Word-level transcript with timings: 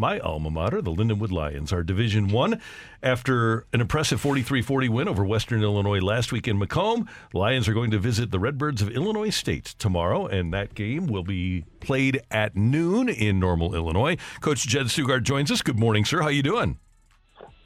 My 0.00 0.20
alma 0.20 0.48
mater, 0.48 0.80
the 0.80 0.92
Lindenwood 0.92 1.32
Lions, 1.32 1.72
are 1.72 1.82
Division 1.82 2.28
One. 2.28 2.60
After 3.02 3.66
an 3.72 3.80
impressive 3.80 4.22
43-40 4.22 4.88
win 4.90 5.08
over 5.08 5.24
Western 5.24 5.60
Illinois 5.60 5.98
last 5.98 6.30
week 6.30 6.46
in 6.46 6.56
Macomb, 6.56 7.08
Lions 7.34 7.66
are 7.66 7.74
going 7.74 7.90
to 7.90 7.98
visit 7.98 8.30
the 8.30 8.38
Redbirds 8.38 8.80
of 8.80 8.90
Illinois 8.90 9.30
State 9.30 9.74
tomorrow, 9.80 10.28
and 10.28 10.54
that 10.54 10.76
game 10.76 11.08
will 11.08 11.24
be 11.24 11.64
played 11.80 12.20
at 12.30 12.54
noon 12.54 13.08
in 13.08 13.40
Normal, 13.40 13.74
Illinois. 13.74 14.16
Coach 14.40 14.68
Jed 14.68 14.86
Stugart 14.86 15.24
joins 15.24 15.50
us. 15.50 15.62
Good 15.62 15.80
morning, 15.80 16.04
sir. 16.04 16.22
How 16.22 16.28
you 16.28 16.44
doing? 16.44 16.78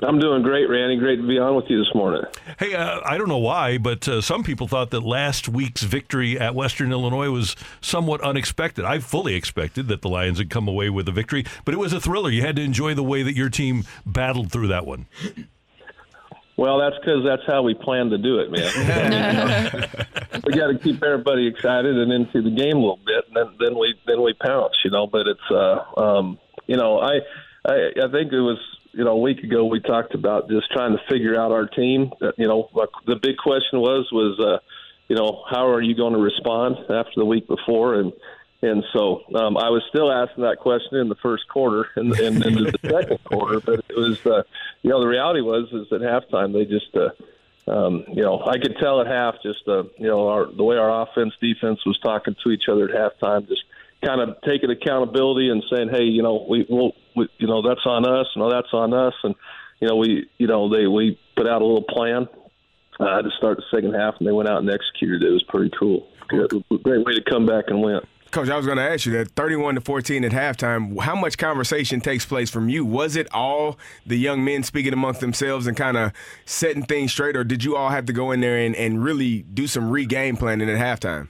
I'm 0.02 0.18
doing 0.18 0.42
great, 0.42 0.68
Randy. 0.68 0.96
Great 0.96 1.16
to 1.16 1.26
be 1.26 1.38
on 1.38 1.54
with 1.54 1.66
you 1.68 1.78
this 1.78 1.94
morning. 1.94 2.22
Hey, 2.58 2.74
uh, 2.74 3.00
I 3.04 3.16
don't 3.18 3.28
know 3.28 3.38
why, 3.38 3.78
but 3.78 4.08
uh, 4.08 4.20
some 4.20 4.42
people 4.42 4.66
thought 4.66 4.90
that 4.90 5.02
last 5.02 5.48
week's 5.48 5.82
victory 5.82 6.38
at 6.38 6.54
Western 6.54 6.90
Illinois 6.90 7.30
was 7.30 7.54
somewhat 7.80 8.20
unexpected. 8.22 8.84
I 8.84 8.98
fully 8.98 9.34
expected 9.34 9.88
that 9.88 10.02
the 10.02 10.08
Lions 10.08 10.38
would 10.38 10.50
come 10.50 10.66
away 10.66 10.90
with 10.90 11.08
a 11.08 11.12
victory, 11.12 11.44
but 11.64 11.72
it 11.72 11.76
was 11.76 11.92
a 11.92 12.00
thriller. 12.00 12.30
You 12.30 12.42
had 12.42 12.56
to 12.56 12.62
enjoy 12.62 12.94
the 12.94 13.04
way 13.04 13.22
that 13.22 13.36
your 13.36 13.48
team 13.48 13.84
battled 14.04 14.50
through 14.50 14.68
that 14.68 14.86
one. 14.86 15.06
Well, 16.56 16.78
that's 16.78 16.96
because 16.98 17.24
that's 17.24 17.42
how 17.46 17.62
we 17.62 17.74
plan 17.74 18.10
to 18.10 18.18
do 18.18 18.40
it, 18.40 18.50
man. 18.50 19.88
we 20.44 20.52
got 20.52 20.66
to 20.66 20.78
keep 20.78 21.02
everybody 21.02 21.46
excited 21.46 21.96
and 21.96 22.12
into 22.12 22.42
the 22.42 22.50
game 22.50 22.76
a 22.76 22.80
little 22.80 23.00
bit, 23.06 23.24
and 23.28 23.36
then, 23.36 23.56
then 23.58 23.78
we 23.78 23.94
then 24.06 24.22
we 24.22 24.34
pounce, 24.34 24.74
you 24.84 24.90
know. 24.90 25.06
But 25.06 25.28
it's, 25.28 25.50
uh, 25.50 25.84
um, 25.96 26.38
you 26.66 26.76
know, 26.76 26.98
I, 26.98 27.20
I 27.64 27.92
I 28.04 28.10
think 28.10 28.32
it 28.32 28.40
was 28.40 28.58
you 28.92 29.04
know, 29.04 29.12
a 29.12 29.20
week 29.20 29.42
ago 29.42 29.64
we 29.64 29.80
talked 29.80 30.14
about 30.14 30.48
just 30.48 30.70
trying 30.72 30.96
to 30.96 31.02
figure 31.08 31.38
out 31.38 31.52
our 31.52 31.66
team. 31.66 32.12
You 32.36 32.46
know, 32.46 32.70
the 33.06 33.16
big 33.16 33.36
question 33.36 33.80
was 33.80 34.08
was 34.12 34.38
uh, 34.40 34.58
you 35.08 35.16
know 35.16 35.44
how 35.50 35.68
are 35.68 35.80
you 35.80 35.94
going 35.94 36.14
to 36.14 36.18
respond 36.18 36.76
after 36.90 37.12
the 37.16 37.24
week 37.24 37.46
before 37.46 37.94
and 37.94 38.12
and 38.64 38.84
so 38.92 39.24
um, 39.34 39.56
I 39.56 39.70
was 39.70 39.82
still 39.88 40.12
asking 40.12 40.44
that 40.44 40.58
question 40.58 40.98
in 40.98 41.08
the 41.08 41.16
first 41.16 41.48
quarter 41.48 41.88
and, 41.96 42.16
and, 42.16 42.44
and 42.44 42.56
the 42.56 42.78
second 42.88 43.18
quarter, 43.24 43.58
but 43.58 43.84
it 43.88 43.96
was 43.96 44.24
uh, 44.24 44.44
you 44.82 44.90
know 44.90 45.00
the 45.00 45.08
reality 45.08 45.40
was 45.40 45.68
is 45.72 45.92
at 45.92 46.00
halftime 46.00 46.52
they 46.52 46.64
just 46.64 46.96
uh, 46.96 47.10
um, 47.70 48.04
you 48.12 48.22
know 48.22 48.44
I 48.44 48.58
could 48.58 48.76
tell 48.78 49.00
at 49.00 49.06
half 49.06 49.42
just 49.42 49.66
uh, 49.66 49.84
you 49.98 50.06
know 50.06 50.28
our 50.28 50.46
the 50.46 50.62
way 50.62 50.76
our 50.76 51.02
offense 51.02 51.34
defense 51.40 51.84
was 51.84 51.98
talking 51.98 52.36
to 52.44 52.50
each 52.50 52.68
other 52.68 52.88
at 52.88 53.12
halftime 53.20 53.48
just 53.48 53.64
kind 54.02 54.20
of 54.20 54.36
taking 54.42 54.70
accountability 54.70 55.48
and 55.48 55.62
saying, 55.70 55.88
hey, 55.88 56.04
you 56.04 56.22
know, 56.22 56.44
we, 56.48 56.66
we'll, 56.68 56.92
we, 57.16 57.28
you 57.38 57.46
know, 57.46 57.62
that's 57.62 57.84
on 57.86 58.06
us. 58.06 58.26
No, 58.36 58.50
that's 58.50 58.72
on 58.72 58.92
us. 58.92 59.14
And, 59.22 59.34
you 59.80 59.88
know, 59.88 59.96
we, 59.96 60.28
you 60.38 60.46
know, 60.46 60.68
they, 60.68 60.86
we 60.86 61.18
put 61.36 61.46
out 61.46 61.62
a 61.62 61.64
little 61.64 61.84
plan 61.88 62.28
uh, 63.00 63.22
to 63.22 63.30
start 63.38 63.58
the 63.58 63.64
second 63.74 63.94
half 63.94 64.14
and 64.18 64.26
they 64.26 64.32
went 64.32 64.48
out 64.48 64.58
and 64.58 64.70
executed 64.70 65.22
it. 65.22 65.28
It 65.28 65.32
was 65.32 65.44
pretty 65.48 65.70
cool. 65.78 66.08
Good, 66.28 66.50
great 66.82 67.04
way 67.04 67.14
to 67.14 67.22
come 67.28 67.46
back 67.46 67.64
and 67.68 67.82
win. 67.82 68.00
Coach, 68.30 68.48
I 68.48 68.56
was 68.56 68.64
going 68.64 68.78
to 68.78 68.90
ask 68.90 69.04
you 69.04 69.12
that 69.12 69.32
31 69.32 69.74
to 69.74 69.82
14 69.82 70.24
at 70.24 70.32
halftime, 70.32 70.98
how 71.02 71.14
much 71.14 71.36
conversation 71.36 72.00
takes 72.00 72.24
place 72.24 72.48
from 72.48 72.70
you? 72.70 72.82
Was 72.82 73.14
it 73.14 73.28
all 73.34 73.78
the 74.06 74.16
young 74.16 74.42
men 74.42 74.62
speaking 74.62 74.94
amongst 74.94 75.20
themselves 75.20 75.66
and 75.66 75.76
kind 75.76 75.98
of 75.98 76.12
setting 76.46 76.82
things 76.82 77.12
straight, 77.12 77.36
or 77.36 77.44
did 77.44 77.62
you 77.62 77.76
all 77.76 77.90
have 77.90 78.06
to 78.06 78.12
go 78.14 78.30
in 78.30 78.40
there 78.40 78.56
and, 78.56 78.74
and 78.74 79.04
really 79.04 79.42
do 79.42 79.66
some 79.66 79.90
re 79.90 80.06
game 80.06 80.38
planning 80.38 80.70
at 80.70 80.78
halftime? 80.78 81.28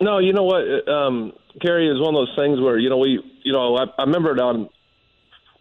No, 0.00 0.18
you 0.18 0.32
know 0.32 0.44
what? 0.44 0.88
Um, 0.88 1.32
Gary 1.60 1.88
is 1.88 2.00
one 2.00 2.14
of 2.14 2.26
those 2.26 2.36
things 2.36 2.60
where 2.60 2.78
you 2.78 2.90
know 2.90 2.98
we 2.98 3.20
you 3.42 3.52
know 3.52 3.76
I, 3.76 3.84
I 3.98 4.04
remember 4.04 4.32
it 4.32 4.40
on 4.40 4.68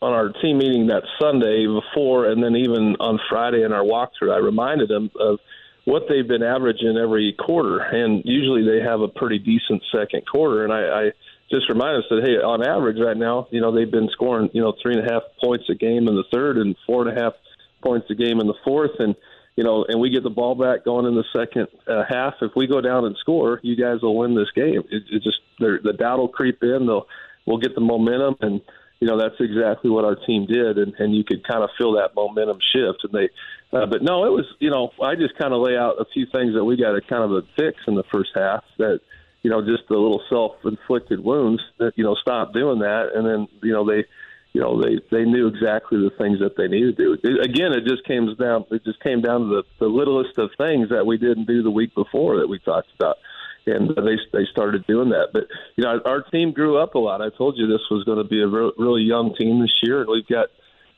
on 0.04 0.14
our 0.14 0.30
team 0.42 0.58
meeting 0.58 0.88
that 0.88 1.04
Sunday 1.20 1.66
before, 1.66 2.26
and 2.26 2.44
then 2.44 2.56
even 2.56 2.96
on 3.00 3.20
Friday 3.30 3.64
in 3.64 3.72
our 3.72 3.84
walkthrough, 3.84 4.34
I 4.34 4.38
reminded 4.38 4.90
them 4.90 5.10
of 5.20 5.40
what 5.86 6.04
they've 6.08 6.28
been 6.28 6.44
averaging 6.44 6.98
every 6.98 7.36
quarter, 7.38 7.80
and 7.80 8.22
usually 8.26 8.64
they 8.64 8.84
have 8.84 9.02
a 9.02 9.08
pretty 9.08 9.40
decent 9.40 9.84
second 9.92 10.26
quarter. 10.28 10.64
And 10.64 10.72
I, 10.72 11.08
I 11.08 11.12
just 11.50 11.70
reminded 11.70 12.04
us 12.04 12.10
that 12.10 12.24
hey, 12.24 12.36
on 12.36 12.66
average 12.66 12.98
right 13.00 13.18
now, 13.18 13.48
you 13.52 13.62
know 13.62 13.74
they've 13.74 13.90
been 13.90 14.10
scoring 14.12 14.50
you 14.54 14.62
know 14.62 14.74
three 14.82 14.96
and 14.96 15.08
a 15.08 15.12
half 15.12 15.24
points 15.42 15.66
a 15.70 15.76
game 15.76 16.08
in 16.08 16.16
the 16.16 16.26
third 16.32 16.58
and 16.58 16.76
four 16.86 17.08
and 17.08 17.18
a 17.18 17.22
half 17.22 17.34
points 17.82 18.08
a 18.10 18.16
game 18.16 18.40
in 18.40 18.48
the 18.48 18.56
fourth, 18.64 19.00
and 19.00 19.16
you 19.56 19.64
know, 19.64 19.86
and 19.88 20.00
we 20.00 20.10
get 20.10 20.24
the 20.24 20.30
ball 20.30 20.56
back 20.56 20.84
going 20.84 21.06
in 21.06 21.16
the 21.16 21.26
second 21.36 21.68
uh, 21.88 22.04
half. 22.10 22.36
If 22.42 22.52
we 22.56 22.66
go 22.66 22.82
down 22.82 23.06
and 23.06 23.16
score, 23.18 23.60
you 23.62 23.76
guys 23.76 24.02
will 24.02 24.18
win 24.18 24.36
this 24.36 24.50
game. 24.56 24.84
It, 24.90 25.04
it 25.12 25.24
just 25.24 25.40
the 25.60 25.94
doubt 25.98 26.20
will 26.20 26.28
creep 26.28 26.64
in. 26.64 26.88
They'll 26.88 27.08
we'll 27.46 27.60
get 27.60 27.76
the 27.76 27.82
momentum, 27.82 28.36
and 28.42 28.62
you 29.04 29.10
know 29.10 29.18
that's 29.18 29.36
exactly 29.42 29.90
what 29.90 30.06
our 30.06 30.16
team 30.16 30.46
did, 30.46 30.78
and, 30.78 30.94
and 30.98 31.14
you 31.14 31.26
could 31.26 31.46
kind 31.46 31.62
of 31.62 31.70
feel 31.78 31.92
that 32.00 32.16
momentum 32.16 32.58
shift. 32.74 33.04
And 33.04 33.12
they, 33.12 33.30
uh, 33.78 33.86
but 33.86 34.02
no, 34.02 34.24
it 34.24 34.32
was 34.32 34.46
you 34.60 34.70
know 34.70 34.92
I 35.04 35.16
just 35.16 35.38
kind 35.38 35.54
of 35.54 35.60
lay 35.60 35.76
out 35.76 36.00
a 36.00 36.06
few 36.14 36.26
things 36.32 36.54
that 36.56 36.64
we 36.64 36.78
got 36.78 36.94
to 36.94 37.02
kind 37.02 37.30
of 37.30 37.44
fix 37.58 37.82
in 37.86 37.96
the 37.96 38.06
first 38.14 38.30
half 38.34 38.64
that 38.78 39.02
you 39.42 39.52
know 39.52 39.60
just 39.60 39.90
the 39.90 39.98
little 39.98 40.22
self-inflicted 40.30 41.22
wounds 41.22 41.62
that 41.80 41.92
you 41.98 42.06
know 42.06 42.16
stop 42.16 42.54
doing 42.54 42.80
that, 42.80 43.10
and 43.14 43.28
then 43.28 43.50
you 43.62 43.74
know 43.74 43.86
they 43.86 44.06
you 44.54 44.62
know 44.62 44.82
they 44.82 45.02
they 45.12 45.26
knew 45.26 45.48
exactly 45.48 46.00
the 46.00 46.16
things 46.18 46.40
that 46.40 46.56
they 46.56 46.70
needed 46.70 46.96
to 46.96 47.04
do. 47.04 47.18
It, 47.22 47.44
again, 47.44 47.74
it 47.74 47.84
just 47.84 48.06
came 48.08 48.34
down 48.36 48.64
it 48.72 48.86
just 48.86 49.04
came 49.04 49.20
down 49.20 49.42
to 49.42 49.48
the, 49.48 49.64
the 49.80 49.88
littlest 49.88 50.38
of 50.38 50.52
things 50.58 50.92
that 50.92 51.06
we 51.06 51.18
didn't 51.18 51.48
do 51.48 51.62
the 51.62 51.72
week 51.72 51.94
before 51.94 52.40
that 52.40 52.48
we 52.48 52.60
talked 52.60 52.88
about, 52.96 53.18
and 53.66 53.90
they 53.90 54.18
they 54.32 54.46
started 54.52 54.86
doing 54.88 55.10
that. 55.10 55.30
But 55.34 55.48
you 55.76 55.84
know, 55.84 56.00
our 56.06 56.22
team 56.22 56.52
grew 56.52 56.78
up 56.78 56.96
a 56.96 57.00
lot. 57.00 57.22
I 57.22 57.30
told 57.30 57.58
you 57.58 57.68
this 57.68 57.82
was 57.90 58.04
going 58.04 58.18
to 58.18 58.24
be 58.24 58.42
a 58.42 58.48
re- 58.48 58.74
really 58.78 59.04
young 59.04 59.36
team 59.36 59.62
this 59.62 59.80
year, 59.82 60.02
and 60.02 60.10
we've 60.10 60.28
got. 60.28 60.48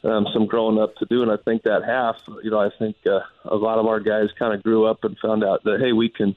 Um, 0.03 0.27
some 0.33 0.45
growing 0.45 0.77
up 0.77 0.95
to 0.97 1.05
do, 1.07 1.23
and 1.23 1.31
I 1.31 1.37
think 1.37 1.63
that 1.63 1.81
half, 1.83 2.17
you 2.43 2.51
know, 2.51 2.59
I 2.59 2.69
think 2.77 2.95
uh, 3.07 3.21
a 3.45 3.55
lot 3.55 3.79
of 3.79 3.87
our 3.87 3.99
guys 3.99 4.27
kind 4.37 4.53
of 4.53 4.61
grew 4.61 4.85
up 4.85 5.03
and 5.03 5.17
found 5.17 5.43
out 5.43 5.63
that 5.63 5.79
hey, 5.79 5.93
we 5.93 6.09
can, 6.09 6.35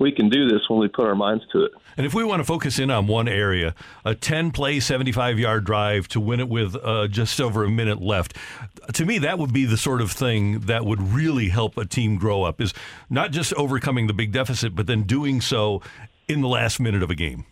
we 0.00 0.10
can 0.10 0.30
do 0.30 0.48
this 0.48 0.62
when 0.68 0.80
we 0.80 0.88
put 0.88 1.06
our 1.06 1.14
minds 1.14 1.44
to 1.52 1.64
it. 1.64 1.72
And 1.96 2.06
if 2.06 2.14
we 2.14 2.24
want 2.24 2.40
to 2.40 2.44
focus 2.44 2.78
in 2.78 2.90
on 2.90 3.06
one 3.06 3.28
area, 3.28 3.74
a 4.04 4.14
10 4.14 4.50
play, 4.50 4.80
75 4.80 5.38
yard 5.38 5.64
drive 5.64 6.08
to 6.08 6.20
win 6.20 6.40
it 6.40 6.48
with 6.48 6.74
uh, 6.74 7.06
just 7.06 7.40
over 7.40 7.64
a 7.64 7.70
minute 7.70 8.00
left, 8.00 8.36
to 8.94 9.04
me, 9.04 9.18
that 9.18 9.38
would 9.38 9.52
be 9.52 9.66
the 9.66 9.76
sort 9.76 10.00
of 10.00 10.10
thing 10.10 10.60
that 10.60 10.86
would 10.86 11.00
really 11.00 11.50
help 11.50 11.76
a 11.76 11.84
team 11.84 12.16
grow 12.16 12.42
up 12.42 12.60
is 12.60 12.72
not 13.10 13.30
just 13.30 13.52
overcoming 13.54 14.06
the 14.06 14.14
big 14.14 14.32
deficit, 14.32 14.74
but 14.74 14.86
then 14.86 15.02
doing 15.02 15.40
so 15.40 15.82
in 16.26 16.40
the 16.40 16.48
last 16.48 16.80
minute 16.80 17.02
of 17.02 17.10
a 17.10 17.14
game. 17.14 17.44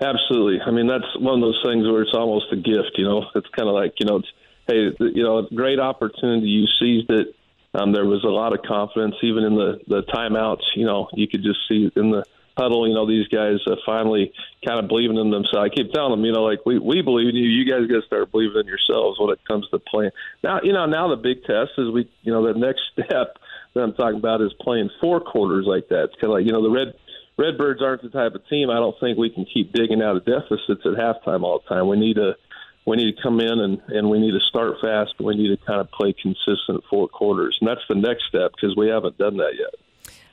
Absolutely. 0.00 0.60
I 0.60 0.70
mean, 0.70 0.86
that's 0.86 1.18
one 1.18 1.34
of 1.34 1.40
those 1.40 1.60
things 1.64 1.86
where 1.88 2.02
it's 2.02 2.14
almost 2.14 2.52
a 2.52 2.56
gift, 2.56 2.92
you 2.96 3.04
know, 3.04 3.24
it's 3.34 3.48
kind 3.56 3.68
of 3.68 3.74
like, 3.74 3.94
you 3.98 4.06
know, 4.06 4.16
it's, 4.16 4.28
hey, 4.66 4.90
you 5.14 5.22
know, 5.22 5.48
great 5.54 5.80
opportunity. 5.80 6.46
You 6.46 6.66
seized 6.78 7.10
it 7.10 7.34
um, 7.78 7.92
there 7.92 8.04
was 8.04 8.24
a 8.24 8.28
lot 8.28 8.52
of 8.52 8.62
confidence, 8.62 9.14
even 9.22 9.44
in 9.44 9.54
the 9.54 9.80
the 9.86 10.02
timeouts. 10.12 10.64
You 10.74 10.86
know, 10.86 11.08
you 11.14 11.28
could 11.28 11.42
just 11.42 11.60
see 11.68 11.90
in 11.94 12.10
the 12.10 12.24
huddle. 12.56 12.88
You 12.88 12.94
know, 12.94 13.06
these 13.06 13.28
guys 13.28 13.58
uh, 13.66 13.76
finally 13.86 14.32
kind 14.66 14.80
of 14.80 14.88
believing 14.88 15.16
in 15.16 15.30
themselves. 15.30 15.70
I 15.70 15.74
keep 15.74 15.92
telling 15.92 16.10
them, 16.10 16.24
you 16.24 16.32
know, 16.32 16.42
like 16.42 16.66
we 16.66 16.78
we 16.78 17.02
believe 17.02 17.28
in 17.28 17.36
you. 17.36 17.48
You 17.48 17.64
guys 17.64 17.86
got 17.86 18.00
to 18.00 18.06
start 18.06 18.32
believing 18.32 18.60
in 18.60 18.66
yourselves 18.66 19.18
when 19.18 19.30
it 19.30 19.40
comes 19.46 19.68
to 19.70 19.78
playing. 19.78 20.10
Now, 20.42 20.60
you 20.62 20.72
know, 20.72 20.86
now 20.86 21.08
the 21.08 21.16
big 21.16 21.44
test 21.44 21.72
is 21.78 21.90
we, 21.90 22.10
you 22.22 22.32
know, 22.32 22.52
the 22.52 22.58
next 22.58 22.82
step 22.92 23.38
that 23.74 23.80
I'm 23.80 23.94
talking 23.94 24.18
about 24.18 24.42
is 24.42 24.52
playing 24.60 24.90
four 25.00 25.20
quarters 25.20 25.64
like 25.66 25.88
that. 25.88 26.10
It's 26.10 26.14
kind 26.20 26.32
of 26.32 26.38
like 26.38 26.46
you 26.46 26.52
know 26.52 26.62
the 26.62 26.70
red. 26.70 26.94
Redbirds 27.38 27.80
aren't 27.80 28.02
the 28.02 28.08
type 28.08 28.34
of 28.34 28.42
team. 28.48 28.68
I 28.68 28.80
don't 28.80 28.98
think 28.98 29.16
we 29.16 29.30
can 29.30 29.44
keep 29.44 29.72
digging 29.72 30.02
out 30.02 30.16
of 30.16 30.24
deficits 30.24 30.82
at 30.84 30.98
halftime 30.98 31.44
all 31.44 31.62
the 31.62 31.72
time. 31.72 31.86
We 31.86 31.96
need 31.96 32.16
to 32.16 32.34
we 32.88 32.96
need 32.96 33.14
to 33.14 33.22
come 33.22 33.40
in 33.40 33.60
and, 33.60 33.80
and 33.88 34.08
we 34.08 34.18
need 34.18 34.32
to 34.32 34.40
start 34.40 34.76
fast. 34.80 35.14
We 35.20 35.36
need 35.36 35.48
to 35.48 35.64
kind 35.66 35.80
of 35.80 35.90
play 35.90 36.14
consistent 36.14 36.82
four 36.88 37.08
quarters. 37.08 37.56
And 37.60 37.68
that's 37.68 37.82
the 37.88 37.94
next 37.94 38.24
step 38.28 38.52
because 38.52 38.74
we 38.76 38.88
haven't 38.88 39.18
done 39.18 39.36
that 39.36 39.52
yet. 39.58 39.74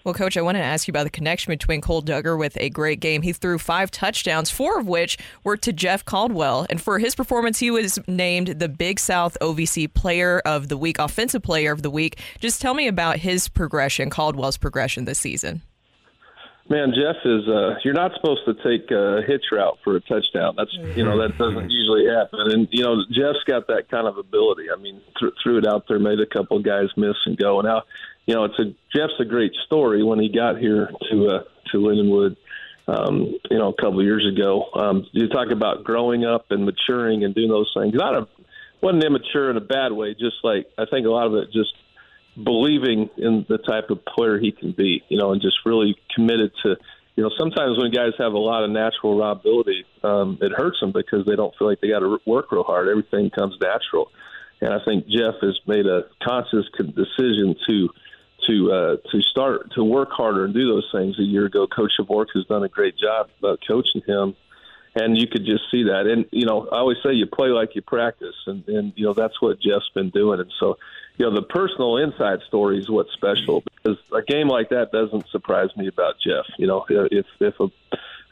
Well, 0.05 0.13
Coach, 0.13 0.37
I 0.37 0.41
want 0.41 0.55
to 0.55 0.63
ask 0.63 0.87
you 0.87 0.91
about 0.91 1.05
the 1.05 1.09
connection 1.09 1.51
between 1.51 1.81
Cole 1.81 2.03
Duggar 2.03 2.37
with 2.37 2.55
a 2.57 2.69
great 2.69 2.99
game. 2.99 3.23
He 3.23 3.33
threw 3.33 3.57
five 3.57 3.89
touchdowns, 3.89 4.51
four 4.51 4.79
of 4.79 4.87
which 4.87 5.17
were 5.43 5.57
to 5.57 5.73
Jeff 5.73 6.05
Caldwell. 6.05 6.67
And 6.69 6.79
for 6.79 6.99
his 6.99 7.15
performance, 7.15 7.57
he 7.57 7.71
was 7.71 7.97
named 8.07 8.59
the 8.59 8.69
Big 8.69 8.99
South 8.99 9.35
OVC 9.41 9.91
Player 9.91 10.39
of 10.45 10.67
the 10.67 10.77
Week, 10.77 10.99
Offensive 10.99 11.41
Player 11.41 11.71
of 11.71 11.81
the 11.81 11.89
Week. 11.89 12.19
Just 12.39 12.61
tell 12.61 12.75
me 12.75 12.87
about 12.87 13.17
his 13.17 13.49
progression, 13.49 14.11
Caldwell's 14.11 14.57
progression 14.57 15.05
this 15.05 15.17
season. 15.17 15.63
Man, 16.67 16.93
Jeff 16.95 17.17
is. 17.23 17.47
Uh, 17.47 17.75
you're 17.83 17.93
not 17.93 18.13
supposed 18.15 18.41
to 18.45 18.55
take 18.55 18.89
a 18.89 19.21
hitch 19.27 19.45
route 19.51 19.77
for 19.83 19.97
a 19.97 20.01
touchdown. 20.01 20.55
That's 20.57 20.73
you 20.97 21.03
know 21.03 21.21
that 21.21 21.37
doesn't 21.37 21.69
usually 21.69 22.07
happen. 22.07 22.39
And 22.51 22.67
you 22.71 22.83
know 22.83 23.03
Jeff's 23.11 23.43
got 23.45 23.67
that 23.67 23.89
kind 23.89 24.07
of 24.07 24.17
ability. 24.17 24.71
I 24.75 24.81
mean, 24.81 24.99
th- 25.19 25.33
threw 25.43 25.59
it 25.59 25.67
out 25.67 25.85
there, 25.87 25.99
made 25.99 26.19
a 26.19 26.25
couple 26.25 26.57
guys 26.59 26.89
miss 26.97 27.17
and 27.27 27.37
go. 27.37 27.59
And 27.59 27.67
now, 27.67 27.83
you 28.25 28.33
know, 28.33 28.45
it's 28.45 28.57
a 28.57 28.73
Jeff's 28.95 29.13
a 29.19 29.25
great 29.25 29.53
story. 29.67 30.03
When 30.03 30.19
he 30.19 30.29
got 30.29 30.57
here 30.57 30.89
to 31.11 31.27
uh, 31.27 31.43
to 31.71 31.77
Lindenwood, 31.77 32.35
um, 32.87 33.35
you 33.51 33.59
know, 33.59 33.69
a 33.69 33.75
couple 33.79 33.99
of 33.99 34.05
years 34.05 34.25
ago, 34.25 34.65
um, 34.73 35.05
you 35.11 35.29
talk 35.29 35.51
about 35.51 35.83
growing 35.83 36.25
up 36.25 36.47
and 36.49 36.65
maturing 36.65 37.23
and 37.23 37.35
doing 37.35 37.49
those 37.49 37.71
things. 37.77 37.93
Not 37.93 38.15
a 38.15 38.27
wasn't 38.81 39.03
immature 39.03 39.51
in 39.51 39.57
a 39.57 39.61
bad 39.61 39.91
way. 39.91 40.15
Just 40.15 40.37
like 40.43 40.65
I 40.79 40.85
think 40.89 41.05
a 41.05 41.11
lot 41.11 41.27
of 41.27 41.35
it 41.35 41.51
just 41.51 41.73
believing 42.41 43.09
in 43.17 43.45
the 43.47 43.57
type 43.57 43.89
of 43.89 44.03
player 44.05 44.39
he 44.39 44.51
can 44.51 44.71
be, 44.71 45.03
you 45.09 45.17
know, 45.17 45.31
and 45.31 45.41
just 45.41 45.57
really 45.65 45.95
committed 46.13 46.51
to 46.63 46.77
you 47.15 47.23
know, 47.23 47.31
sometimes 47.37 47.77
when 47.77 47.91
guys 47.91 48.11
have 48.17 48.33
a 48.33 48.37
lot 48.37 48.63
of 48.63 48.71
natural 48.71 49.17
raw 49.17 49.31
ability, 49.31 49.85
um, 50.03 50.37
it 50.41 50.51
hurts 50.51 50.79
them 50.81 50.91
because 50.91 51.25
they 51.25 51.35
don't 51.35 51.55
feel 51.57 51.67
like 51.67 51.79
they 51.79 51.87
got 51.87 51.99
to 51.99 52.19
work 52.25 52.51
real 52.51 52.63
hard. 52.63 52.89
Everything 52.89 53.29
comes 53.29 53.55
natural, 53.61 54.11
and 54.59 54.73
I 54.73 54.83
think 54.83 55.07
Jeff 55.07 55.35
has 55.41 55.57
made 55.65 55.85
a 55.85 56.03
conscious 56.21 56.65
decision 56.77 57.55
to 57.67 57.89
to 58.47 58.71
uh, 58.71 58.95
to 59.11 59.21
start 59.21 59.71
to 59.75 59.83
work 59.83 60.09
harder 60.11 60.43
and 60.43 60.53
do 60.53 60.67
those 60.67 60.89
things. 60.91 61.17
A 61.17 61.23
year 61.23 61.45
ago, 61.45 61.67
Coach 61.67 61.93
Javorka 61.97 62.35
has 62.35 62.45
done 62.47 62.63
a 62.63 62.69
great 62.69 62.97
job 62.97 63.29
about 63.39 63.59
coaching 63.65 64.01
him, 64.05 64.35
and 64.95 65.17
you 65.17 65.27
could 65.27 65.45
just 65.45 65.69
see 65.69 65.83
that. 65.83 66.07
And 66.07 66.25
you 66.31 66.45
know, 66.45 66.67
I 66.71 66.77
always 66.77 66.97
say 67.03 67.13
you 67.13 67.25
play 67.25 67.49
like 67.49 67.75
you 67.75 67.81
practice, 67.81 68.35
and 68.47 68.67
and 68.67 68.93
you 68.95 69.05
know 69.05 69.13
that's 69.13 69.41
what 69.41 69.59
Jeff's 69.59 69.89
been 69.93 70.09
doing. 70.09 70.39
And 70.39 70.51
so, 70.59 70.77
you 71.17 71.25
know, 71.25 71.35
the 71.35 71.41
personal 71.41 71.97
inside 71.97 72.39
story 72.47 72.79
is 72.79 72.89
what's 72.89 73.11
special 73.13 73.61
because 73.61 73.97
a 74.13 74.21
game 74.21 74.47
like 74.47 74.69
that 74.69 74.91
doesn't 74.91 75.27
surprise 75.29 75.69
me 75.75 75.87
about 75.87 76.15
Jeff. 76.25 76.45
You 76.57 76.67
know, 76.67 76.85
if 76.89 77.25
if 77.39 77.59
a 77.59 77.67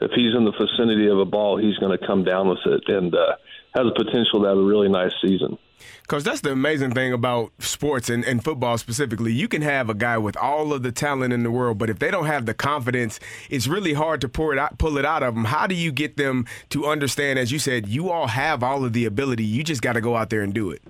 if 0.02 0.12
he's 0.12 0.36
in 0.36 0.46
the 0.46 0.52
vicinity 0.52 1.08
of 1.08 1.20
a 1.20 1.26
ball, 1.26 1.58
he's 1.58 1.78
going 1.78 1.98
to 1.98 2.06
come 2.06 2.24
down 2.24 2.48
with 2.48 2.66
it, 2.66 2.88
and 2.88 3.14
uh, 3.14 3.36
has 3.76 3.86
the 3.86 4.04
potential 4.04 4.42
to 4.42 4.48
have 4.48 4.58
a 4.58 4.64
really 4.64 4.90
nice 4.90 5.14
season. 5.22 5.58
Because 6.02 6.24
that's 6.24 6.42
the 6.42 6.52
amazing 6.52 6.92
thing 6.92 7.14
about 7.14 7.52
sports 7.60 8.10
and, 8.10 8.24
and 8.26 8.44
football 8.44 8.78
specifically. 8.78 9.34
You 9.34 9.48
can 9.48 9.62
have 9.62 9.90
a 9.90 9.94
guy 9.94 10.18
with 10.18 10.38
all 10.38 10.74
of 10.74 10.84
the 10.84 10.92
talent 10.92 11.34
in 11.34 11.44
the 11.44 11.52
world, 11.52 11.78
but 11.78 11.90
if 11.90 12.00
they 12.00 12.12
don't 12.12 12.26
have 12.26 12.46
the 12.46 12.54
confidence, 12.54 13.20
it's 13.50 13.68
really 13.68 13.94
hard 13.94 14.22
to 14.22 14.30
pour 14.30 14.54
it 14.54 14.60
out, 14.60 14.78
pull 14.78 14.98
it 14.98 15.06
out 15.06 15.24
of 15.24 15.36
them. 15.36 15.46
How 15.46 15.68
do 15.68 15.76
you 15.76 15.92
get 15.92 16.18
them 16.18 16.46
to 16.70 16.86
understand, 16.86 17.40
as 17.40 17.52
you 17.52 17.60
said, 17.60 17.88
you 17.88 18.10
all 18.10 18.28
have 18.28 18.64
all 18.64 18.84
of 18.86 18.94
the 18.94 19.06
ability. 19.06 19.44
You 19.44 19.64
just 19.64 19.82
got 19.82 19.94
to 19.94 20.02
go 20.02 20.16
out 20.16 20.30
there 20.30 20.42
and 20.42 20.54
do 20.54 20.72
it. 20.72 20.82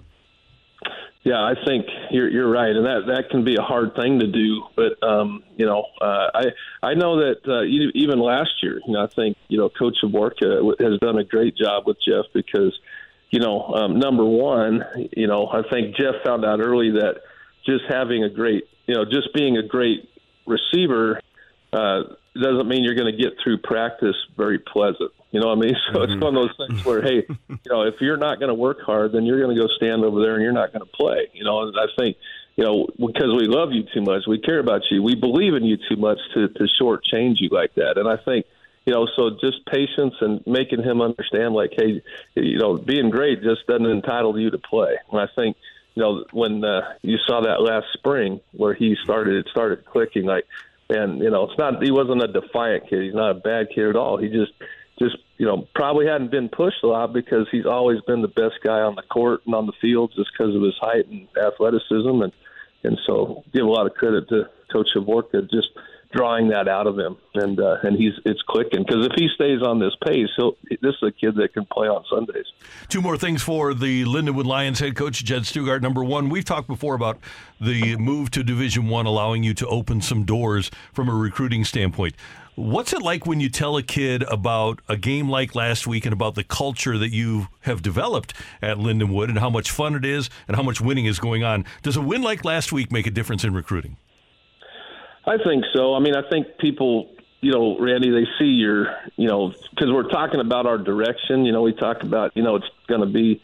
Yeah, 1.24 1.42
I 1.42 1.54
think 1.66 1.86
you're 2.12 2.30
you're 2.30 2.50
right, 2.50 2.76
and 2.76 2.86
that 2.86 3.04
that 3.08 3.30
can 3.30 3.46
be 3.46 3.56
a 3.56 3.62
hard 3.62 3.96
thing 3.96 4.20
to 4.20 4.28
do. 4.28 4.64
But 4.76 5.02
um, 5.02 5.42
you 5.56 5.66
know, 5.66 5.86
uh, 6.02 6.28
I 6.34 6.44
I 6.82 6.94
know 6.96 7.16
that 7.22 7.38
uh, 7.48 7.64
even 7.64 8.20
last 8.20 8.52
year, 8.62 8.82
you 8.86 8.94
know, 8.94 9.04
I 9.04 9.08
think 9.08 9.38
you 9.48 9.58
know 9.58 9.70
Coach 9.70 9.96
Javorka 10.04 10.74
has 10.82 11.00
done 11.00 11.18
a 11.18 11.24
great 11.24 11.56
job 11.56 11.84
with 11.88 11.96
Jeff 12.06 12.26
because 12.34 12.78
you 13.34 13.40
know, 13.40 13.64
um, 13.64 13.98
number 13.98 14.24
one, 14.24 14.84
you 15.18 15.26
know, 15.26 15.48
I 15.48 15.68
think 15.68 15.96
Jeff 15.96 16.22
found 16.24 16.46
out 16.46 16.60
early 16.60 16.92
that 16.92 17.22
just 17.66 17.84
having 17.90 18.24
a 18.24 18.30
great, 18.30 18.66
you 18.86 18.94
know, 18.94 19.06
just 19.06 19.34
being 19.34 19.58
a 19.58 19.64
great 19.64 20.08
receiver 20.46 21.20
uh, 21.74 22.04
doesn't 22.36 22.68
mean 22.68 22.84
you're 22.84 22.94
going 22.94 23.12
to 23.12 23.20
get 23.20 23.34
through 23.44 23.58
practice 23.58 24.16
very 24.38 24.60
pleasant. 24.60 25.12
You 25.32 25.40
know 25.40 25.48
what 25.48 25.58
I 25.58 25.62
mean? 25.62 25.76
So 25.92 26.00
mm-hmm. 26.00 26.12
it's 26.12 26.24
one 26.24 26.38
of 26.38 26.44
those 26.44 26.68
things 26.68 26.86
where, 26.86 27.02
hey, 27.02 27.26
you 27.28 27.72
know, 27.72 27.82
if 27.82 27.96
you're 28.02 28.18
not 28.18 28.38
going 28.38 28.50
to 28.50 28.54
work 28.54 28.82
hard, 28.82 29.14
then 29.14 29.26
you're 29.26 29.42
going 29.42 29.56
to 29.56 29.60
go 29.60 29.68
stand 29.78 30.04
over 30.04 30.22
there 30.22 30.36
and 30.36 30.44
you're 30.44 30.52
not 30.52 30.72
going 30.72 30.86
to 30.86 30.92
play. 30.96 31.30
You 31.34 31.44
know, 31.44 31.68
and 31.68 31.76
I 31.76 31.88
think, 31.98 32.18
you 32.56 32.64
know, 32.64 32.86
because 32.98 33.34
we 33.36 33.48
love 33.48 33.72
you 33.72 33.84
too 33.96 34.02
much, 34.02 34.28
we 34.28 34.38
care 34.38 34.60
about 34.60 34.84
you, 34.92 35.02
we 35.02 35.16
believe 35.16 35.56
in 35.56 35.64
you 35.66 35.78
too 35.90 35.96
much 35.96 36.20
to 36.36 36.50
to 36.50 36.68
shortchange 36.80 37.38
you 37.42 37.50
like 37.50 37.74
that. 37.76 37.98
And 37.98 38.08
I 38.08 38.18
think 38.18 38.46
you 38.86 38.94
know, 38.94 39.08
so 39.16 39.32
just 39.40 39.66
patience 39.66 40.16
and 40.20 40.46
making 40.46 40.84
him 40.84 41.02
understand, 41.02 41.54
like, 41.54 41.72
hey, 41.76 42.02
you 42.36 42.58
know, 42.58 42.78
being 42.78 43.10
great 43.10 43.42
just 43.42 43.66
doesn't 43.68 43.86
entitle 43.86 44.38
you 44.38 44.52
to 44.52 44.58
play. 44.58 44.96
And 45.12 45.22
I 45.22 45.28
think, 45.36 45.56
you 45.96 46.04
know, 46.04 46.26
when 46.32 46.64
uh, 46.64 46.94
you 47.02 47.18
saw 47.26 47.42
that 47.42 47.62
last 47.62 47.88
spring 47.94 48.42
where 48.52 48.74
he 48.74 48.96
started, 49.04 49.36
it 49.36 49.50
started 49.50 49.86
clicking. 49.86 50.26
Like, 50.26 50.46
and 50.90 51.20
you 51.20 51.30
know, 51.30 51.46
it's 51.46 51.58
not 51.58 51.82
he 51.82 51.92
wasn't 51.92 52.24
a 52.24 52.28
defiant 52.28 52.90
kid. 52.90 53.04
He's 53.04 53.14
not 53.14 53.32
a 53.32 53.40
bad 53.40 53.68
kid 53.74 53.88
at 53.88 53.96
all. 53.96 54.18
He 54.18 54.28
just, 54.28 54.52
just 55.00 55.18
you 55.38 55.46
know, 55.46 55.68
probably 55.74 56.08
hadn't 56.08 56.32
been 56.32 56.50
pushed 56.50 56.84
a 56.84 56.88
lot 56.88 57.14
because 57.14 57.48
he's 57.52 57.66
always 57.66 58.02
been 58.02 58.22
the 58.22 58.28
best 58.28 58.56
guy 58.64 58.82
on 58.82 58.96
the 58.96 59.02
court 59.04 59.42
and 59.46 59.56
on 59.56 59.66
the 59.66 59.74
field 59.82 60.12
just 60.16 60.30
because 60.38 60.56
of 60.56 60.62
his 60.62 60.78
height 60.80 61.08
and 61.08 61.28
athleticism. 61.38 62.22
And 62.22 62.34
and 62.84 63.00
so, 63.08 63.46
give 63.54 63.66
a 63.66 63.70
lot 63.70 63.86
of 63.86 63.94
credit 63.94 64.28
to 64.30 64.50
Coach 64.72 64.90
Javorka 64.94 65.50
just 65.50 65.70
drawing 66.14 66.50
that 66.50 66.68
out 66.68 66.88
of 66.88 66.98
him, 66.98 67.18
and 67.34 67.60
uh, 67.60 67.78
and 67.84 67.98
he's 67.98 68.14
it's 68.26 68.42
clicking 68.48 68.84
because 68.86 69.06
if 69.06 69.12
he 69.16 69.28
stays 69.36 69.62
on 69.62 69.80
this 69.80 69.94
pace, 70.06 70.30
he'll 70.38 70.56
this 70.70 70.96
is 71.02 71.04
a 71.04 71.12
kid 71.12 71.36
that 71.36 71.54
can 71.54 71.66
play 71.66 71.88
on 71.88 72.04
Sundays. 72.10 72.46
Two 72.90 73.02
more 73.02 73.18
things 73.18 73.42
for 73.42 73.74
the 73.74 74.06
Lindenwood 74.06 74.46
Lions 74.46 74.80
head 74.80 74.96
coach 74.96 75.24
Jed 75.24 75.44
Stugart. 75.44 75.82
Number 75.82 76.04
one, 76.04 76.30
we've 76.30 76.46
talked 76.46 76.68
before 76.68 76.96
about 76.96 77.20
the 77.60 77.96
move 77.98 78.32
to 78.32 78.44
Division 78.44 78.88
One, 78.88 79.06
allowing 79.06 79.44
you 79.44 79.54
to 79.56 79.68
open 79.68 80.02
some 80.02 80.24
doors 80.24 80.72
from 80.94 81.10
a 81.10 81.14
recruiting 81.14 81.66
standpoint. 81.66 82.16
What's 82.56 82.94
it 82.94 83.02
like 83.02 83.26
when 83.26 83.40
you 83.40 83.50
tell 83.50 83.78
a 83.78 83.84
kid 83.84 84.22
about 84.24 84.80
a 84.88 84.96
game 84.96 85.28
like 85.28 85.56
last 85.56 85.88
week 85.88 86.06
and 86.06 86.14
about 86.14 86.36
the 86.36 86.44
culture 86.44 87.00
that 87.00 87.10
you 87.10 87.48
have 87.62 87.82
developed 87.82 88.36
at 88.62 88.78
Lindenwood 88.78 89.30
and 89.30 89.40
how 89.40 89.50
much 89.50 89.72
fun 89.72 89.96
it 89.96 90.06
is 90.06 90.30
and 90.48 90.56
how 90.56 90.62
much 90.62 90.80
winning 90.80 91.08
is 91.08 91.18
going 91.18 91.44
on? 91.44 91.66
Does 91.82 91.98
a 91.98 92.02
win 92.02 92.22
like 92.22 92.46
last 92.46 92.72
week 92.72 92.92
make 92.92 93.08
a 93.08 93.12
difference 93.12 93.44
in 93.44 93.56
recruiting? 93.56 93.98
I 95.26 95.38
think 95.44 95.64
so. 95.74 95.94
I 95.94 96.00
mean, 96.00 96.16
I 96.16 96.28
think 96.30 96.58
people, 96.60 97.10
you 97.40 97.52
know, 97.52 97.78
Randy, 97.80 98.12
they 98.12 98.28
see 98.40 98.52
your, 98.52 98.96
you 99.16 99.28
know, 99.28 99.54
because 99.70 99.92
we're 99.92 100.10
talking 100.10 100.40
about 100.40 100.66
our 100.66 100.78
direction. 100.78 101.46
You 101.46 101.54
know, 101.54 101.62
we 101.62 101.74
talk 101.74 102.04
about, 102.04 102.36
you 102.36 102.44
know, 102.44 102.58
it's 102.58 102.70
going 102.88 103.02
to 103.02 103.08
be, 103.08 103.42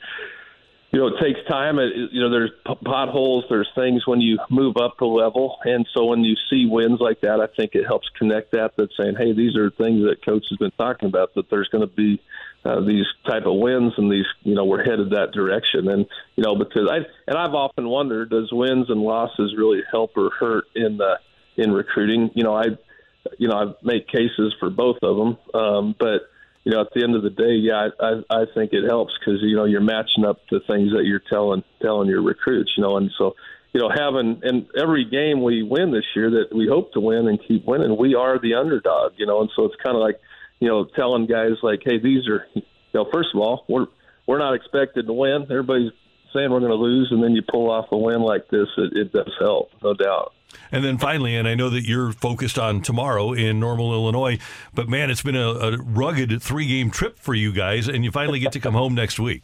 you 0.91 0.99
know, 0.99 1.07
it 1.07 1.21
takes 1.21 1.39
time. 1.47 1.79
It, 1.79 1.93
you 2.11 2.21
know, 2.21 2.29
there's 2.29 2.51
potholes, 2.83 3.45
there's 3.49 3.69
things 3.75 4.05
when 4.07 4.19
you 4.19 4.39
move 4.49 4.75
up 4.77 4.99
a 5.01 5.05
level, 5.05 5.57
and 5.63 5.87
so 5.93 6.05
when 6.05 6.23
you 6.23 6.35
see 6.49 6.65
wins 6.65 6.99
like 6.99 7.21
that, 7.21 7.39
I 7.39 7.47
think 7.55 7.75
it 7.75 7.85
helps 7.85 8.09
connect 8.17 8.51
that. 8.53 8.75
That 8.75 8.89
saying, 8.97 9.15
hey, 9.17 9.33
these 9.33 9.55
are 9.55 9.69
things 9.69 10.01
that 10.03 10.25
coach 10.25 10.45
has 10.49 10.57
been 10.57 10.71
talking 10.71 11.07
about. 11.07 11.35
That 11.35 11.49
there's 11.49 11.69
going 11.69 11.87
to 11.87 11.95
be 11.95 12.21
uh, 12.65 12.81
these 12.81 13.05
type 13.25 13.45
of 13.45 13.55
wins, 13.55 13.93
and 13.97 14.11
these, 14.11 14.25
you 14.41 14.55
know, 14.55 14.65
we're 14.65 14.83
headed 14.83 15.11
that 15.11 15.31
direction. 15.31 15.87
And 15.87 16.07
you 16.35 16.43
know, 16.43 16.55
because 16.55 16.89
I 16.91 16.97
and 17.27 17.37
I've 17.37 17.53
often 17.53 17.87
wondered, 17.87 18.31
does 18.31 18.51
wins 18.51 18.89
and 18.89 19.01
losses 19.01 19.53
really 19.55 19.83
help 19.91 20.17
or 20.17 20.31
hurt 20.31 20.65
in 20.75 20.97
the 20.97 21.19
in 21.59 21.71
recruiting. 21.71 22.31
You 22.33 22.43
know, 22.43 22.55
I, 22.55 22.65
you 23.37 23.47
know, 23.47 23.55
I've 23.55 23.83
made 23.83 24.07
cases 24.07 24.53
for 24.59 24.69
both 24.69 24.97
of 25.01 25.17
them, 25.17 25.37
um, 25.53 25.95
but 25.99 26.29
you 26.63 26.73
know, 26.73 26.81
at 26.81 26.87
the 26.93 27.03
end 27.03 27.15
of 27.15 27.23
the 27.23 27.29
day, 27.29 27.55
yeah, 27.55 27.89
I, 27.99 28.05
I, 28.05 28.41
I 28.41 28.45
think 28.53 28.73
it 28.73 28.85
helps 28.87 29.13
because 29.19 29.39
you 29.41 29.55
know 29.55 29.65
you're 29.65 29.81
matching 29.81 30.25
up 30.25 30.39
the 30.51 30.59
things 30.67 30.91
that 30.91 31.05
you're 31.05 31.21
telling 31.29 31.63
telling 31.81 32.09
your 32.09 32.21
recruits. 32.21 32.71
You 32.77 32.83
know, 32.83 32.97
and 32.97 33.09
so 33.17 33.35
you 33.73 33.81
know 33.81 33.89
having 33.89 34.41
and 34.43 34.67
every 34.79 35.05
game 35.05 35.41
we 35.41 35.63
win 35.63 35.91
this 35.91 36.05
year 36.15 36.29
that 36.31 36.55
we 36.55 36.67
hope 36.67 36.93
to 36.93 36.99
win 36.99 37.27
and 37.27 37.39
keep 37.47 37.65
winning, 37.65 37.97
we 37.97 38.15
are 38.15 38.39
the 38.39 38.55
underdog. 38.55 39.13
You 39.17 39.25
know, 39.25 39.41
and 39.41 39.49
so 39.55 39.65
it's 39.65 39.75
kind 39.83 39.95
of 39.95 40.01
like 40.01 40.19
you 40.59 40.67
know 40.67 40.85
telling 40.95 41.27
guys 41.27 41.57
like, 41.63 41.81
hey, 41.83 41.97
these 41.97 42.27
are 42.27 42.45
you 42.53 42.63
know, 42.93 43.07
first 43.11 43.29
of 43.33 43.39
all, 43.39 43.65
we're 43.67 43.87
we're 44.27 44.39
not 44.39 44.53
expected 44.53 45.07
to 45.07 45.13
win. 45.13 45.43
Everybody's 45.43 45.91
saying 46.33 46.51
we're 46.51 46.59
going 46.59 46.71
to 46.71 46.75
lose, 46.75 47.09
and 47.11 47.23
then 47.23 47.31
you 47.31 47.41
pull 47.41 47.69
off 47.69 47.87
a 47.91 47.97
win 47.97 48.21
like 48.21 48.47
this, 48.49 48.67
it, 48.77 48.93
it 48.95 49.13
does 49.13 49.31
help, 49.39 49.71
no 49.83 49.93
doubt. 49.93 50.33
And 50.71 50.83
then 50.83 50.97
finally, 50.97 51.35
and 51.35 51.47
I 51.47 51.55
know 51.55 51.69
that 51.69 51.87
you're 51.87 52.11
focused 52.11 52.57
on 52.57 52.81
tomorrow 52.81 53.33
in 53.33 53.59
Normal, 53.59 53.93
Illinois, 53.93 54.39
but 54.73 54.89
man, 54.89 55.11
it's 55.11 55.21
been 55.21 55.35
a, 55.35 55.49
a 55.49 55.77
rugged 55.77 56.41
three 56.41 56.67
game 56.67 56.89
trip 56.89 57.19
for 57.19 57.33
you 57.33 57.51
guys, 57.51 57.87
and 57.87 58.03
you 58.03 58.11
finally 58.11 58.39
get 58.39 58.51
to 58.53 58.59
come 58.59 58.73
home 58.73 58.95
next 58.95 59.19
week. 59.19 59.43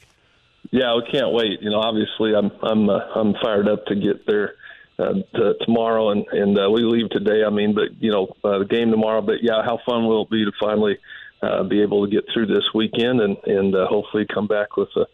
Yeah, 0.72 0.96
we 0.96 1.04
can't 1.12 1.32
wait. 1.32 1.62
You 1.62 1.70
know, 1.70 1.80
obviously, 1.80 2.34
I'm 2.36 2.52
I'm 2.64 2.90
uh, 2.90 3.00
I'm 3.16 3.36
fired 3.42 3.68
up 3.68 3.86
to 3.86 3.96
get 3.96 4.26
there 4.26 4.56
uh, 4.98 5.14
to, 5.36 5.56
tomorrow, 5.62 6.10
and 6.10 6.26
and 6.32 6.58
uh, 6.58 6.70
we 6.72 6.82
leave 6.82 7.10
today. 7.10 7.44
I 7.46 7.50
mean, 7.50 7.76
but 7.76 8.02
you 8.02 8.12
know, 8.12 8.36
uh, 8.44 8.60
the 8.60 8.66
game 8.66 8.90
tomorrow. 8.90 9.22
But 9.22 9.44
yeah, 9.44 9.62
how 9.64 9.80
fun 9.86 10.08
will 10.08 10.24
it 10.24 10.30
be 10.32 10.44
to 10.44 10.52
finally 10.60 10.98
uh, 11.42 11.64
be 11.64 11.82
able 11.82 12.06
to 12.06 12.12
get 12.12 12.26
through 12.34 12.48
this 12.48 12.74
weekend 12.74 13.22
and 13.22 13.38
and 13.46 13.76
uh, 13.76 13.88
hopefully 13.88 14.26
come 14.26 14.48
back 14.48 14.78
with 14.78 14.90
a 14.96 15.06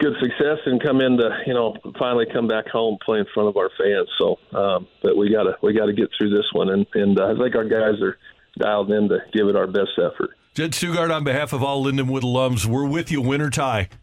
good 0.00 0.14
success 0.20 0.58
and 0.66 0.82
come 0.82 1.00
into 1.00 1.28
you 1.46 1.54
know 1.54 1.76
finally 1.98 2.26
come 2.32 2.48
back 2.48 2.66
home 2.68 2.98
play 3.04 3.18
in 3.18 3.26
front 3.32 3.48
of 3.48 3.56
our 3.56 3.70
fans. 3.78 4.08
So, 4.18 4.36
um, 4.58 4.88
but 5.02 5.16
we 5.16 5.30
gotta 5.30 5.56
we 5.62 5.72
gotta 5.72 5.92
get 5.92 6.08
through 6.18 6.30
this 6.30 6.46
one, 6.52 6.70
and 6.70 6.86
and 6.94 7.20
uh, 7.20 7.26
I 7.26 7.38
think 7.38 7.54
our 7.54 7.64
guys 7.64 8.00
are 8.02 8.18
dialed 8.58 8.90
in 8.90 9.08
to 9.08 9.18
give 9.32 9.48
it 9.48 9.56
our 9.56 9.66
best 9.66 9.90
effort. 9.98 10.30
Jed 10.54 10.72
Stugart, 10.72 11.14
on 11.14 11.22
behalf 11.22 11.52
of 11.52 11.62
all 11.62 11.84
Lindenwood 11.84 12.22
alums, 12.22 12.66
we're 12.66 12.86
with 12.86 13.12
you, 13.12 13.20
win 13.20 13.40
or 13.40 13.50
tie. 13.50 13.88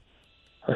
All 0.68 0.75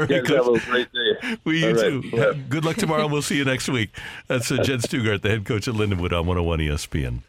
right, 0.00 0.10
have 0.10 0.46
a 0.48 0.60
great 0.66 0.88
day. 0.92 1.36
Well, 1.44 1.54
you 1.54 1.74
too. 1.74 2.34
Good 2.48 2.64
luck 2.64 2.76
tomorrow. 2.76 3.06
We'll 3.06 3.20
see 3.22 3.36
you 3.36 3.44
next 3.44 3.68
week. 3.68 3.90
That's 4.28 4.50
uh, 4.50 4.62
Jed 4.62 4.80
Stugart, 4.80 5.20
the 5.20 5.28
head 5.28 5.44
coach 5.44 5.68
at 5.68 5.74
Lindenwood 5.74 6.12
on 6.12 6.26
101 6.26 6.60
ESPN. 6.60 7.22